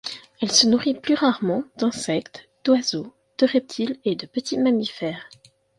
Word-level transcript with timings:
Elle 0.41 0.51
se 0.51 0.65
nourrit 0.65 0.95
plus 0.95 1.13
rarement 1.13 1.63
d'insectes, 1.77 2.49
d'oiseaux, 2.63 3.13
de 3.37 3.45
reptiles 3.45 3.99
et 4.03 4.15
de 4.15 4.25
petits 4.25 4.57
mammifères. 4.57 5.29